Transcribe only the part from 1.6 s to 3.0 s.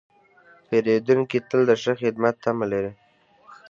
د ښه خدمت تمه لري.